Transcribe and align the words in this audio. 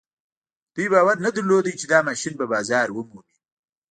دوی 0.73 0.87
باور 0.93 1.17
نه 1.25 1.29
درلود 1.35 1.65
چې 1.79 1.85
دا 1.93 1.99
ماشين 2.07 2.33
به 2.37 2.45
بازار 2.53 2.87
ومومي. 2.91 3.35